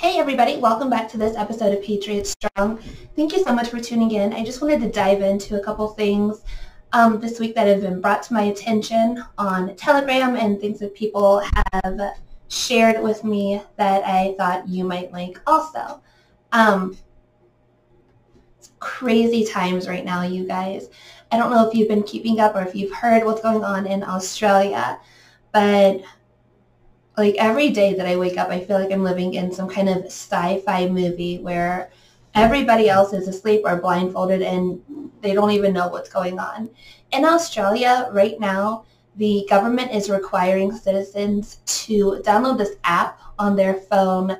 [0.00, 2.78] Hey everybody, welcome back to this episode of Patriots Strong.
[3.16, 4.32] Thank you so much for tuning in.
[4.32, 6.42] I just wanted to dive into a couple things
[6.94, 10.94] um, this week that have been brought to my attention on Telegram and things that
[10.94, 11.42] people
[11.74, 12.14] have
[12.48, 16.00] shared with me that I thought you might like also.
[16.52, 16.96] Um,
[18.78, 20.88] crazy times right now, you guys.
[21.30, 23.86] I don't know if you've been keeping up or if you've heard what's going on
[23.86, 24.98] in Australia,
[25.52, 26.00] but
[27.20, 29.90] like every day that I wake up, I feel like I'm living in some kind
[29.90, 31.90] of sci-fi movie where
[32.34, 34.80] everybody else is asleep or blindfolded and
[35.20, 36.70] they don't even know what's going on.
[37.12, 38.84] In Australia right now,
[39.16, 44.38] the government is requiring citizens to download this app on their phone.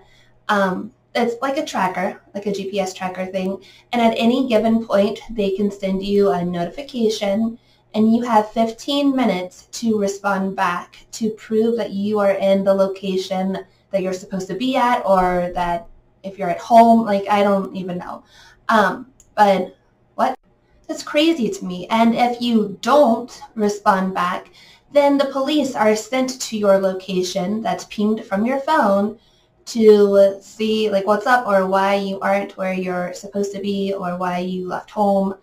[0.49, 3.63] Um, it's like a tracker, like a GPS tracker thing.
[3.93, 7.59] And at any given point, they can send you a notification
[7.95, 12.73] and you have 15 minutes to respond back to prove that you are in the
[12.73, 13.59] location
[13.91, 15.87] that you're supposed to be at or that
[16.23, 18.23] if you're at home, like I don't even know.
[18.69, 19.77] Um, but
[20.15, 20.39] what?
[20.87, 21.87] That's crazy to me.
[21.89, 24.51] And if you don't respond back,
[24.93, 29.19] then the police are sent to your location that's pinged from your phone
[29.67, 34.17] to see like what's up or why you aren't where you're supposed to be or
[34.17, 35.35] why you left home,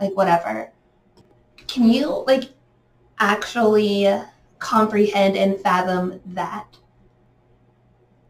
[0.00, 0.70] like whatever
[1.68, 2.50] can you like
[3.20, 4.08] actually
[4.58, 6.66] comprehend and fathom that?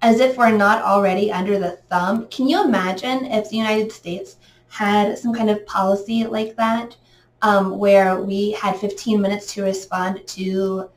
[0.02, 2.28] As if we're not already under the thumb.
[2.28, 4.36] Can you imagine if the United States
[4.68, 6.96] had some kind of policy like that
[7.42, 10.90] um, where we had 15 minutes to respond to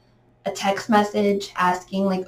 [0.45, 2.27] a text message asking like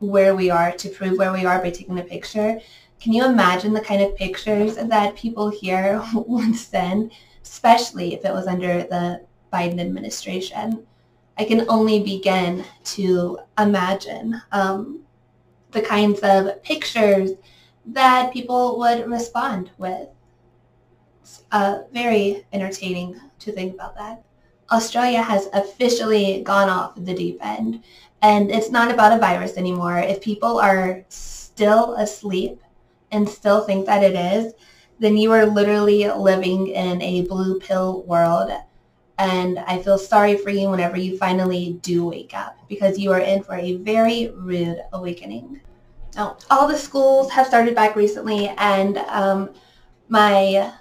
[0.00, 2.60] where we are to prove where we are by taking a picture?
[3.00, 8.32] Can you imagine the kind of pictures that people here would send, especially if it
[8.32, 10.84] was under the Biden administration,
[11.38, 12.64] I can only begin
[12.96, 15.00] to imagine um,
[15.70, 17.30] the kinds of pictures
[17.86, 20.08] that people would respond with.
[21.22, 24.24] It's uh, very entertaining to think about that.
[24.72, 27.82] Australia has officially gone off the deep end,
[28.22, 29.98] and it's not about a virus anymore.
[29.98, 32.60] If people are still asleep
[33.12, 34.54] and still think that it is,
[34.98, 38.50] then you are literally living in a blue pill world
[39.18, 43.20] and I feel sorry for you whenever you finally do wake up because you are
[43.20, 45.60] in for a very rude awakening.
[46.16, 49.50] Now, all the schools have started back recently and um,
[50.08, 50.72] my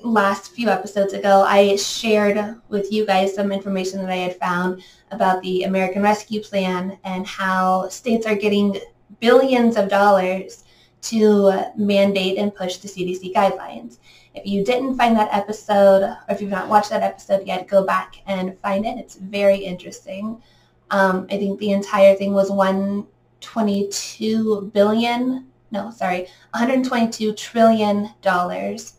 [0.00, 4.82] last few episodes ago, I shared with you guys some information that I had found
[5.10, 8.78] about the American Rescue Plan and how states are getting
[9.20, 10.64] billions of dollars
[11.02, 13.98] to mandate and push the CDC guidelines.
[14.36, 17.84] If you didn't find that episode, or if you've not watched that episode yet, go
[17.84, 18.98] back and find it.
[18.98, 20.42] It's very interesting.
[20.90, 28.96] Um, I think the entire thing was 122 billion, no, sorry, 122 trillion dollars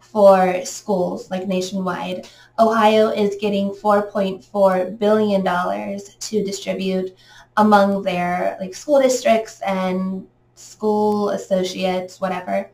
[0.00, 2.26] for schools like nationwide.
[2.58, 7.14] Ohio is getting 4.4 billion dollars to distribute
[7.58, 12.70] among their like school districts and school associates, whatever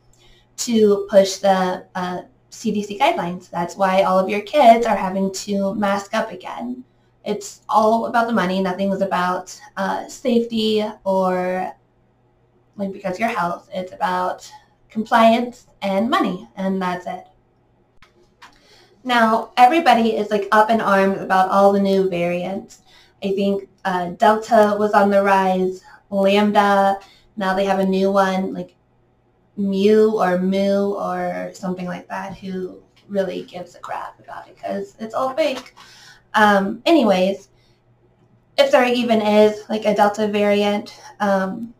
[0.60, 3.50] to push the uh, CDC guidelines.
[3.50, 6.84] That's why all of your kids are having to mask up again.
[7.24, 8.60] It's all about the money.
[8.60, 11.72] Nothing is about uh, safety or
[12.76, 13.68] like because your health.
[13.72, 14.50] It's about
[14.88, 17.26] compliance and money, and that's it.
[19.04, 22.82] Now, everybody is like up in arms about all the new variants.
[23.22, 26.98] I think uh, Delta was on the rise, Lambda,
[27.40, 28.74] now they have a new one, like
[29.60, 34.94] Mu or Mu or something like that who really gives a crap about it because
[34.98, 35.74] it's all fake.
[36.34, 37.48] Um, anyways,
[38.56, 41.74] if there even is like a Delta variant, um,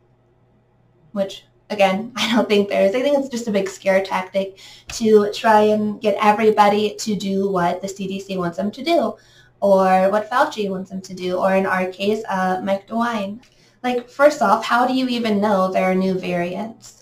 [1.13, 2.95] which again, I don't think there is.
[2.95, 4.59] I think it's just a big scare tactic
[4.95, 9.17] to try and get everybody to do what the CDC wants them to do
[9.61, 13.41] or what Fauci wants them to do, or in our case, uh, Mike DeWine.
[13.83, 17.00] Like, first off, how do you even know there are new variants?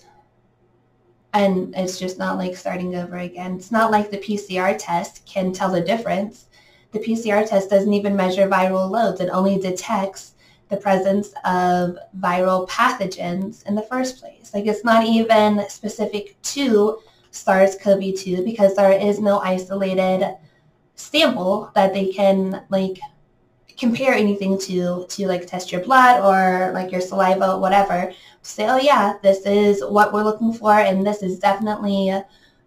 [1.33, 3.55] And it's just not like starting over again.
[3.55, 6.47] It's not like the PCR test can tell the difference.
[6.91, 9.21] The PCR test doesn't even measure viral loads.
[9.21, 10.33] It only detects
[10.69, 14.51] the presence of viral pathogens in the first place.
[14.53, 16.99] Like it's not even specific to
[17.31, 20.35] SARS-CoV-2 because there is no isolated
[20.95, 22.99] sample that they can like
[23.79, 28.13] compare anything to to like test your blood or like your saliva, whatever.
[28.41, 32.13] Say, oh yeah, this is what we're looking for, and this is definitely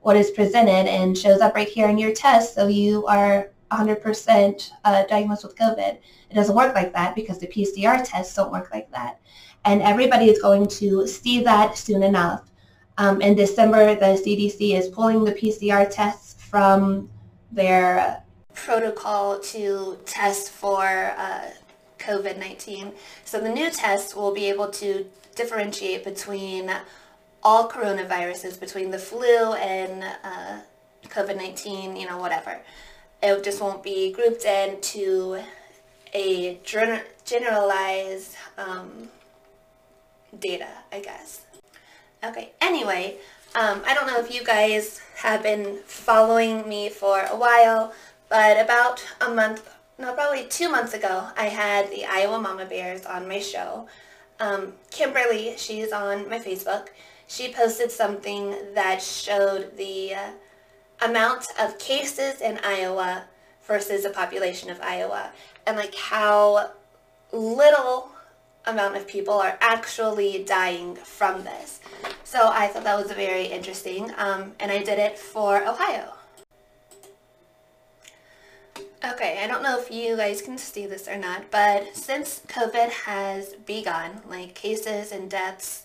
[0.01, 4.71] what is presented and shows up right here in your test, so you are 100%
[4.85, 5.99] uh, diagnosed with COVID.
[6.31, 9.21] It doesn't work like that because the PCR tests don't work like that.
[9.65, 12.51] and everybody is going to see that soon enough.
[12.99, 17.09] Um, in December, the CDC is pulling the PCR tests from
[17.51, 18.23] their
[18.55, 21.51] protocol to test for uh,
[21.99, 22.93] COVID-19.
[23.25, 26.71] So the new test will be able to differentiate between
[27.43, 30.59] all coronaviruses, between the flu and uh,
[31.05, 32.61] COVID-19, you know, whatever.
[33.23, 35.41] It just won't be grouped into
[36.13, 36.59] a
[37.25, 39.09] generalized um,
[40.39, 41.43] data, I guess.
[42.25, 43.17] Okay, anyway,
[43.55, 47.93] um, I don't know if you guys have been following me for a while,
[48.33, 49.69] but about a month,
[49.99, 53.87] no, probably two months ago, I had the Iowa Mama Bears on my show.
[54.41, 56.87] Um, Kimberly, she's on my Facebook,
[57.27, 60.31] she posted something that showed the uh,
[61.03, 63.25] amount of cases in Iowa
[63.67, 65.31] versus the population of Iowa
[65.67, 66.71] and like how
[67.33, 68.13] little
[68.65, 71.81] amount of people are actually dying from this.
[72.25, 76.15] So I thought that was very interesting um, and I did it for Ohio.
[79.05, 82.89] Okay, I don't know if you guys can see this or not, but since COVID
[83.05, 85.83] has begun, like cases and deaths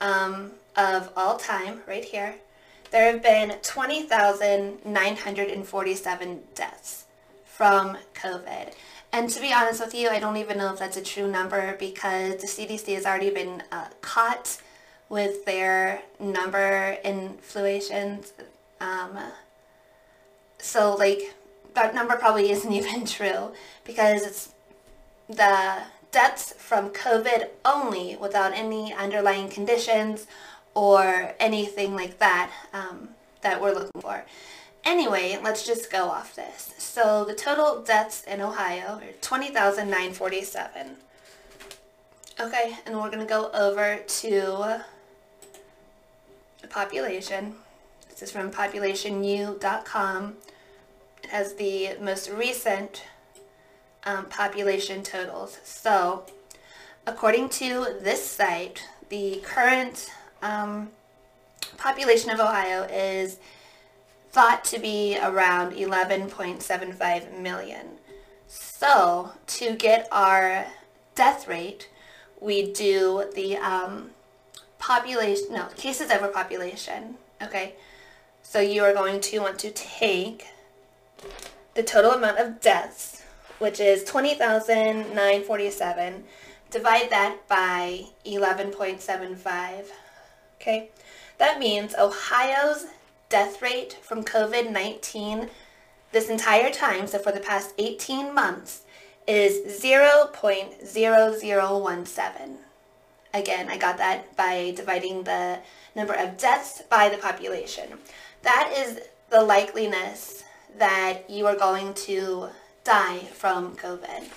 [0.00, 2.36] um, of all time, right here,
[2.92, 7.06] there have been 20,947 deaths
[7.44, 8.74] from COVID.
[9.10, 11.74] And to be honest with you, I don't even know if that's a true number
[11.80, 14.62] because the CDC has already been uh, caught
[15.08, 18.32] with their number influations.
[18.80, 19.18] Um,
[20.58, 21.34] so like
[21.74, 23.52] that number probably isn't even true
[23.84, 24.54] because it's
[25.28, 30.26] the deaths from COVID only without any underlying conditions
[30.74, 33.10] or anything like that um,
[33.42, 34.24] that we're looking for.
[34.84, 36.74] Anyway, let's just go off this.
[36.76, 40.96] So the total deaths in Ohio are 20,947.
[42.40, 44.80] Okay, and we're going to go over to
[46.60, 47.54] the population.
[48.08, 50.36] This is from populationu.com.
[51.32, 53.04] Has the most recent
[54.04, 55.58] um, population totals.
[55.64, 56.26] So,
[57.06, 60.10] according to this site, the current
[60.42, 60.90] um,
[61.78, 63.38] population of Ohio is
[64.30, 67.86] thought to be around 11.75 million.
[68.46, 70.66] So to get our
[71.14, 71.88] death rate,
[72.42, 74.10] we do the um,
[74.78, 77.76] population, no, cases over population, okay?
[78.42, 80.48] So you are going to want to take
[81.74, 83.22] the total amount of deaths,
[83.58, 86.24] which is 20,947,
[86.70, 89.86] divide that by 11.75,
[90.60, 90.90] okay?
[91.38, 92.84] That means Ohio's
[93.28, 95.48] death rate from COVID-19
[96.12, 98.82] this entire time, so for the past 18 months,
[99.26, 102.56] is 0.0017.
[103.34, 105.60] Again, I got that by dividing the
[105.96, 107.98] number of deaths by the population.
[108.42, 110.44] That is the likeliness
[110.78, 112.48] that you are going to
[112.84, 114.28] die from COVID.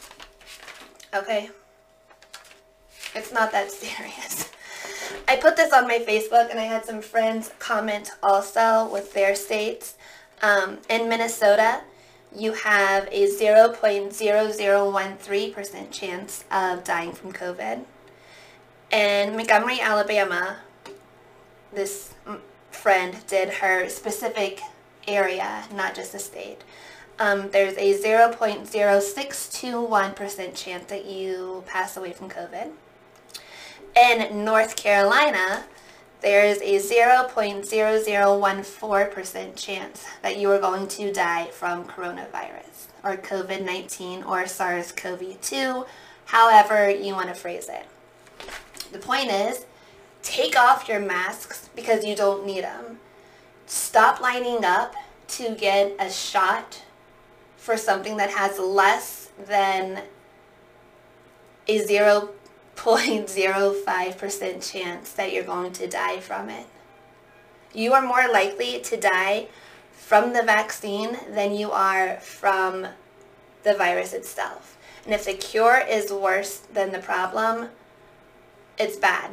[1.14, 1.50] Okay?
[3.14, 4.52] It's not that serious.
[5.28, 9.34] I put this on my Facebook and I had some friends comment also with their
[9.36, 9.96] states.
[10.42, 11.82] Um, in Minnesota,
[12.36, 17.86] you have a 0.0013% chance of dying from COVID.
[18.92, 20.58] In Montgomery, Alabama,
[21.74, 22.14] this
[22.72, 24.62] friend did her specific
[25.08, 26.62] area, not just the state.
[27.18, 32.72] Um, there's a 0.0621% chance that you pass away from COVID.
[33.96, 35.64] In North Carolina,
[36.22, 44.28] there is a 0.0014% chance that you are going to die from coronavirus or COVID-19
[44.28, 45.88] or SARS-CoV-2,
[46.26, 47.86] however you want to phrase it.
[48.92, 49.66] The point is,
[50.24, 53.00] take off your masks because you don't need them.
[53.66, 54.94] Stop lining up
[55.28, 56.84] to get a shot
[57.58, 60.04] for something that has less than
[61.68, 66.68] a 0.05% chance that you're going to die from it.
[67.74, 69.48] You are more likely to die
[69.92, 72.86] from the vaccine than you are from
[73.64, 74.78] the virus itself.
[75.06, 77.70] And if the cure is worse than the problem,
[78.78, 79.32] it's bad.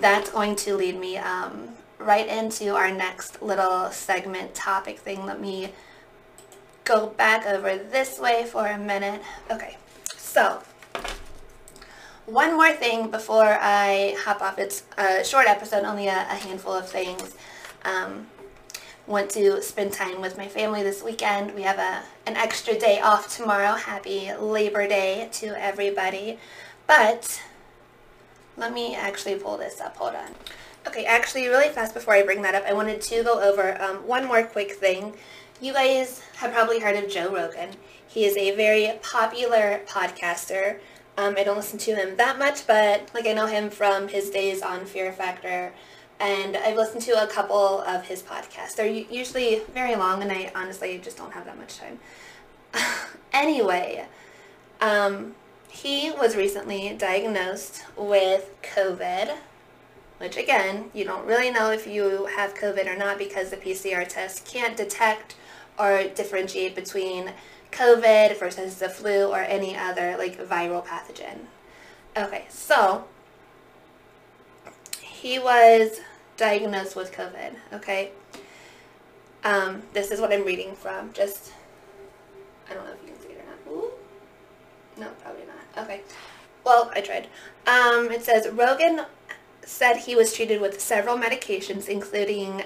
[0.00, 5.24] That's going to lead me um, right into our next little segment topic thing.
[5.24, 5.72] Let me
[6.84, 9.22] go back over this way for a minute.
[9.50, 9.76] Okay,
[10.16, 10.62] so
[12.26, 14.58] one more thing before I hop off.
[14.58, 17.34] It's a short episode, only a, a handful of things.
[17.84, 18.28] Um,
[19.06, 21.54] want to spend time with my family this weekend.
[21.54, 23.74] We have a an extra day off tomorrow.
[23.74, 26.38] Happy Labor Day to everybody.
[26.86, 27.42] But
[28.56, 29.96] let me actually pull this up.
[29.96, 30.34] Hold on.
[30.86, 34.06] Okay, actually, really fast before I bring that up, I wanted to go over um,
[34.06, 35.14] one more quick thing.
[35.60, 37.70] You guys have probably heard of Joe Rogan.
[38.06, 40.78] He is a very popular podcaster.
[41.16, 44.28] Um, I don't listen to him that much, but like I know him from his
[44.28, 45.72] days on Fear Factor,
[46.20, 48.76] and I've listened to a couple of his podcasts.
[48.76, 51.98] They're usually very long, and I honestly just don't have that much time.
[53.32, 54.06] anyway,
[54.82, 55.34] um,
[55.68, 59.34] he was recently diagnosed with COVID,
[60.18, 64.06] which again, you don't really know if you have COVID or not because the PCR
[64.06, 65.36] test can't detect
[65.78, 67.32] or differentiate between
[67.72, 71.46] COVID versus the flu or any other like viral pathogen.
[72.16, 73.04] Okay, so
[75.00, 76.00] he was
[76.36, 78.12] diagnosed with COVID, okay?
[79.42, 81.12] Um, this is what I'm reading from.
[81.12, 81.52] Just,
[82.70, 83.76] I don't know if you can see it or not.
[83.76, 83.90] Ooh.
[84.96, 85.84] No, probably not.
[85.84, 86.02] Okay.
[86.64, 87.28] Well, I tried.
[87.66, 89.00] Um, it says Rogan
[89.66, 92.64] said he was treated with several medications, including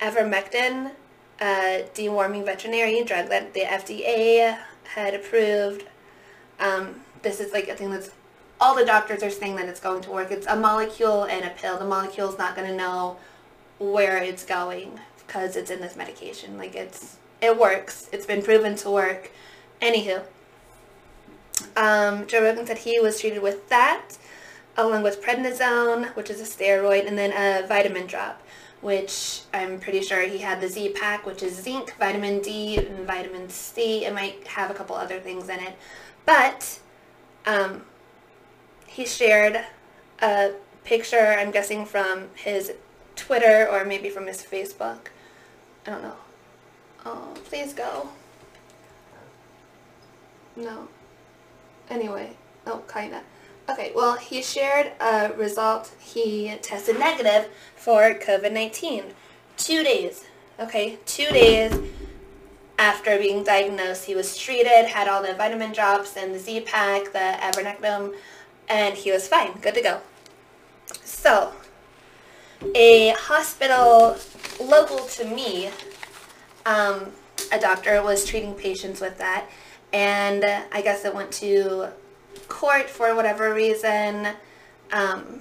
[0.00, 0.92] ivermectin,
[1.40, 4.58] a deworming veterinary drug that the FDA
[4.94, 5.84] had approved.
[6.58, 8.10] Um, this is like a thing that's
[8.60, 10.30] all the doctors are saying that it's going to work.
[10.30, 11.78] It's a molecule and a pill.
[11.78, 13.16] The molecule's not going to know
[13.78, 16.58] where it's going because it's in this medication.
[16.58, 18.08] Like it's it works.
[18.12, 19.30] It's been proven to work.
[19.80, 20.22] Anywho,
[21.76, 24.18] um, Joe Rogan said he was treated with that
[24.76, 28.40] along with prednisone, which is a steroid, and then a vitamin drop
[28.80, 33.06] which I'm pretty sure he had the Z pack, which is zinc, vitamin D, and
[33.06, 34.04] vitamin C.
[34.04, 35.76] It might have a couple other things in it.
[36.24, 36.78] But
[37.46, 37.82] um,
[38.86, 39.60] he shared
[40.22, 40.52] a
[40.84, 42.72] picture, I'm guessing from his
[43.16, 45.08] Twitter or maybe from his Facebook.
[45.86, 46.16] I don't know.
[47.04, 48.08] Oh, please go.
[50.56, 50.88] No.
[51.88, 52.36] Anyway.
[52.66, 53.22] Oh, kinda.
[53.70, 55.92] Okay, well, he shared a result.
[56.00, 59.12] He tested negative for COVID-19.
[59.56, 60.24] Two days,
[60.58, 61.78] okay, two days
[62.80, 67.18] after being diagnosed, he was treated, had all the vitamin drops and the Z-Pack, the
[67.18, 68.16] Ivermectin,
[68.68, 70.00] and he was fine, good to go.
[71.04, 71.52] So,
[72.74, 74.16] a hospital
[74.60, 75.70] local to me,
[76.66, 77.12] um,
[77.52, 79.46] a doctor was treating patients with that,
[79.92, 81.90] and I guess it went to
[82.50, 84.28] court for whatever reason.
[84.92, 85.40] Um,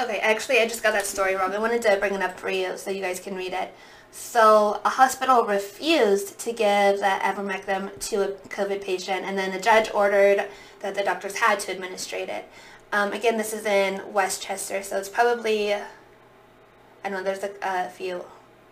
[0.00, 1.52] okay, actually I just got that story wrong.
[1.52, 3.72] I wanted to bring it up for you so you guys can read it.
[4.10, 9.60] So a hospital refused to give the ivermectin to a COVID patient and then the
[9.60, 10.48] judge ordered
[10.80, 12.48] that the doctors had to administrate it.
[12.92, 17.88] Um, again, this is in West Chester, so it's probably, I know, there's a, a
[17.88, 18.24] few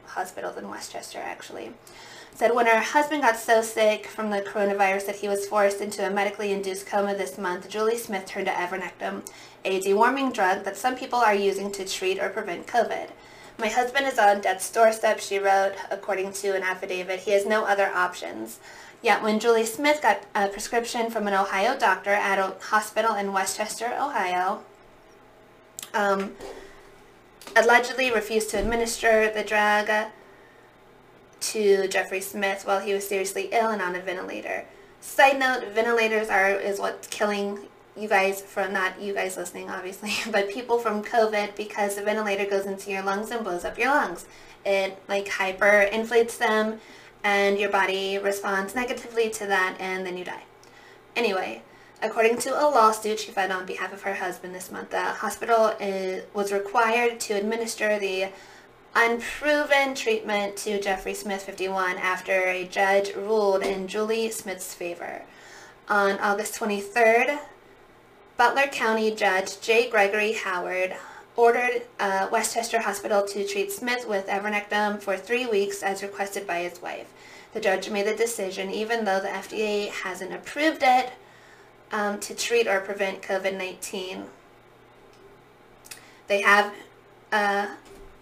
[0.06, 1.72] hospitals in West Chester actually
[2.38, 6.06] said when her husband got so sick from the coronavirus that he was forced into
[6.06, 9.28] a medically induced coma this month, Julie Smith turned to ivermectin,
[9.64, 13.08] a deworming drug that some people are using to treat or prevent COVID.
[13.58, 17.18] My husband is on death's doorstep, she wrote, according to an affidavit.
[17.18, 18.60] He has no other options.
[19.02, 23.32] Yet when Julie Smith got a prescription from an Ohio doctor at a hospital in
[23.32, 24.62] West Chester, Ohio,
[25.92, 26.34] um,
[27.56, 29.90] allegedly refused to administer the drug,
[31.40, 34.64] to Jeffrey Smith while he was seriously ill and on a ventilator.
[35.00, 37.58] Side note, ventilators are is what's killing
[37.96, 42.48] you guys from not you guys listening obviously, but people from COVID because the ventilator
[42.48, 44.26] goes into your lungs and blows up your lungs.
[44.64, 46.80] It like hyper inflates them
[47.24, 50.44] and your body responds negatively to that and then you die.
[51.16, 51.62] Anyway,
[52.02, 55.74] according to a lawsuit she filed on behalf of her husband this month, the hospital
[55.80, 58.28] is, was required to administer the
[58.94, 65.22] unproven treatment to Jeffrey Smith 51 after a judge ruled in Julie Smith's favor.
[65.88, 67.38] On August 23rd,
[68.36, 69.90] Butler County Judge J.
[69.90, 70.94] Gregory Howard
[71.36, 76.46] ordered uh, West Chester Hospital to treat Smith with ivermectin for three weeks as requested
[76.46, 77.12] by his wife.
[77.54, 81.12] The judge made the decision even though the FDA hasn't approved it
[81.92, 84.24] um, to treat or prevent COVID-19.
[86.26, 86.74] They have
[87.32, 87.68] uh,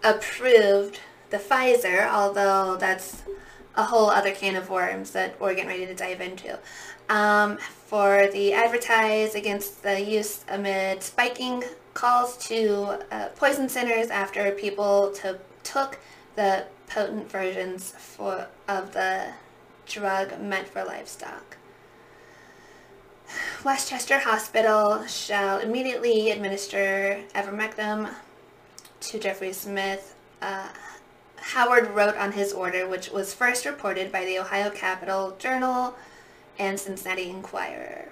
[0.02, 1.00] approved
[1.30, 3.22] the Pfizer, although that's
[3.74, 6.58] a whole other can of worms that we're getting ready to dive into.
[7.08, 11.62] Um, for the advertise against the use amid spiking
[11.94, 15.98] calls to uh, poison centers after people to, took
[16.34, 19.28] the potent versions for, of the
[19.86, 21.56] drug meant for livestock.
[23.64, 28.10] West Chester Hospital shall immediately administer ivermectin
[29.00, 30.68] to Jeffrey Smith, uh,
[31.36, 35.94] Howard wrote on his order, which was first reported by the Ohio Capital Journal
[36.58, 38.08] and Cincinnati Enquirer.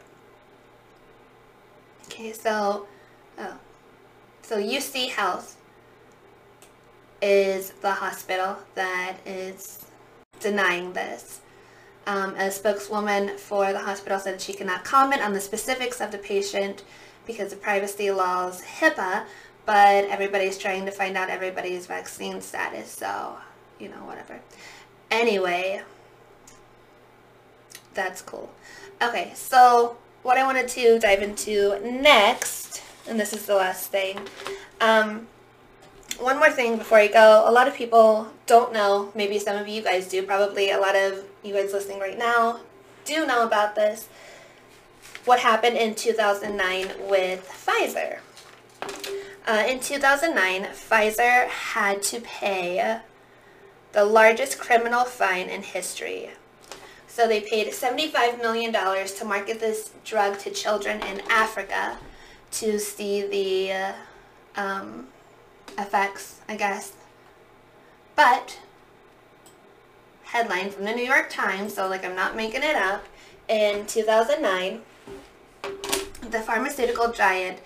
[2.06, 2.86] Okay, so,
[3.38, 3.56] oh,
[4.42, 5.56] So UC Health
[7.22, 9.84] is the hospital that is
[10.40, 11.40] denying this.
[12.06, 16.18] Um, a spokeswoman for the hospital said she cannot comment on the specifics of the
[16.18, 16.84] patient
[17.26, 19.24] because of privacy laws, HIPAA,
[19.66, 23.36] but everybody's trying to find out everybody's vaccine status, so,
[23.78, 24.40] you know, whatever.
[25.10, 25.82] Anyway,
[27.94, 28.52] that's cool.
[29.02, 34.18] Okay, so what I wanted to dive into next, and this is the last thing,
[34.80, 35.28] um,
[36.18, 37.44] one more thing before I go.
[37.46, 40.94] A lot of people don't know, maybe some of you guys do, probably a lot
[40.94, 42.60] of you guys listening right now
[43.04, 44.08] do know about this,
[45.24, 48.18] what happened in 2009 with Pfizer.
[49.46, 53.00] Uh, in 2009, Pfizer had to pay
[53.92, 56.30] the largest criminal fine in history.
[57.06, 61.98] So they paid $75 million to market this drug to children in Africa
[62.52, 63.92] to see the uh,
[64.56, 65.08] um,
[65.78, 66.94] effects, I guess.
[68.16, 68.58] But,
[70.24, 73.04] headline from the New York Times, so like I'm not making it up,
[73.48, 74.80] in 2009,
[76.30, 77.58] the pharmaceutical giant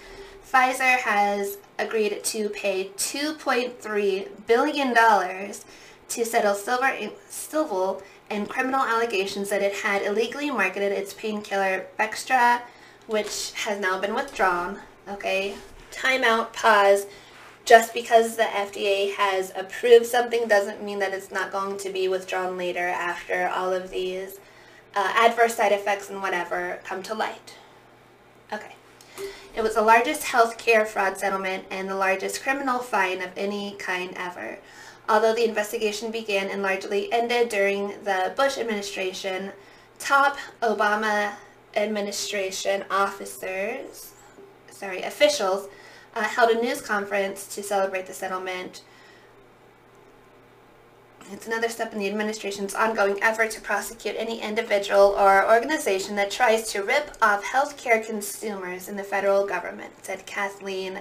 [0.53, 9.75] Pfizer has agreed to pay $2.3 billion to settle Silver, and criminal allegations that it
[9.75, 12.63] had illegally marketed its painkiller Bextra,
[13.07, 14.79] which has now been withdrawn.
[15.09, 15.55] Okay,
[15.91, 17.07] timeout, pause.
[17.65, 22.09] Just because the FDA has approved something doesn't mean that it's not going to be
[22.09, 24.39] withdrawn later after all of these
[24.97, 27.57] uh, adverse side effects and whatever come to light.
[28.51, 28.78] Okay.
[29.59, 34.13] It was the largest healthcare fraud settlement and the largest criminal fine of any kind
[34.15, 34.61] ever.
[35.09, 39.51] Although the investigation began and largely ended during the Bush administration,
[39.99, 41.33] top Obama
[41.75, 44.13] administration officers,
[44.71, 45.67] sorry, officials
[46.15, 48.83] uh, held a news conference to celebrate the settlement.
[51.31, 56.31] It's another step in the administration's ongoing effort to prosecute any individual or organization that
[56.31, 61.01] tries to rip off healthcare consumers in the federal government, said Kathleen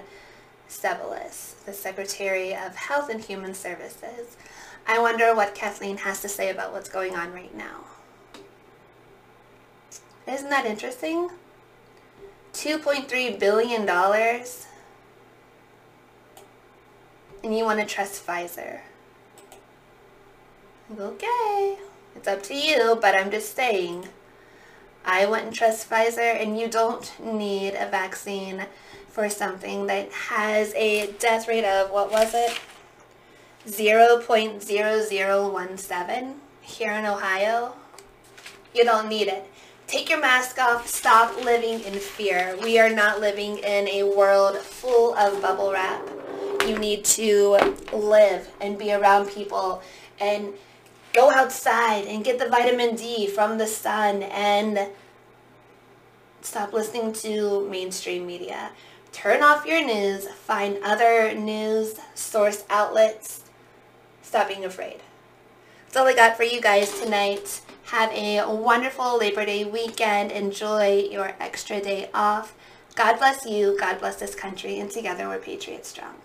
[0.69, 4.35] Sebelius, the Secretary of Health and Human Services.
[4.85, 7.85] I wonder what Kathleen has to say about what's going on right now.
[10.27, 11.29] Isn't that interesting?
[12.53, 13.87] $2.3 billion
[17.43, 18.81] and you want to trust Pfizer.
[20.89, 21.77] Okay,
[22.15, 24.07] it's up to you, but I'm just saying.
[25.03, 28.65] I wouldn't trust Pfizer and you don't need a vaccine
[29.09, 32.57] for something that has a death rate of, what was it?
[33.67, 37.73] 0.0017 here in Ohio.
[38.73, 39.45] You don't need it.
[39.87, 40.87] Take your mask off.
[40.87, 42.55] Stop living in fear.
[42.63, 46.01] We are not living in a world full of bubble wrap.
[46.65, 47.57] You need to
[47.91, 49.81] live and be around people
[50.19, 50.53] and
[51.13, 54.89] go outside and get the vitamin D from the sun and
[56.41, 58.71] stop listening to mainstream media
[59.17, 63.43] turn off your news, find other news source outlets,
[64.21, 65.01] stop being afraid.
[65.85, 67.61] That's all I got for you guys tonight.
[67.85, 70.31] Have a wonderful Labor Day weekend.
[70.31, 72.53] Enjoy your extra day off.
[72.93, 73.75] God bless you.
[73.79, 74.79] God bless this country.
[74.79, 76.15] And together we're Patriots Strong.